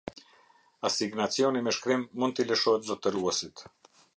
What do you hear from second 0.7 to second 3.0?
Asignacioni me shkrim mund t'i lëshohet